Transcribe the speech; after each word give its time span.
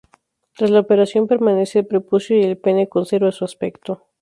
Tras 0.57 0.71
la 0.71 0.79
operación, 0.79 1.27
permanece 1.27 1.77
el 1.77 1.85
prepucio 1.85 2.35
y 2.35 2.41
el 2.41 2.57
pene 2.57 2.89
conserva 2.89 3.31
su 3.31 3.45
aspecto. 3.45 4.01